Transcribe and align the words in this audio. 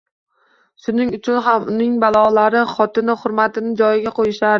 Shuning 0.85 1.11
uchun 1.17 1.37
ham 1.47 1.67
uning 1.73 1.93
bolalari, 2.03 2.63
xotini 2.71 3.17
hurmatini, 3.25 3.75
joyiga 3.83 4.15
quyishadi 4.21 4.49